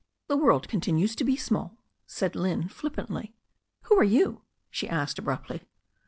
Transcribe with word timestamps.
"The 0.29 0.35
world 0.35 0.67
continues 0.67 1.15
to 1.15 1.23
be 1.23 1.35
small," 1.35 1.77
said 2.07 2.35
Lynne 2.35 2.67
flippantly. 2.69 3.35
"Who 3.83 3.99
are 3.99 4.03
you?" 4.03 4.41
she 4.71 4.89
asked 4.89 5.19
abruptly. 5.19 5.61